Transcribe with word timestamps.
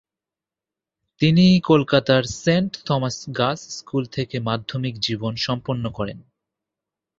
তিনি 1.21 1.45
কলকাতার 1.61 2.23
Saint 2.37 2.71
Thomas 2.85 3.17
Girls 3.37 3.63
School 3.77 4.03
থেকে 4.07 4.35
মাধ্যমিক 4.39 4.95
জীবন 4.99 5.33
সম্পন্ন 5.37 5.83
করেন। 5.91 6.19